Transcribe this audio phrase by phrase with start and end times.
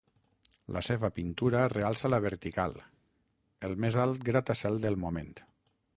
[0.75, 5.35] La seva pintura realça la vertical -el més alt gratacel del moment-.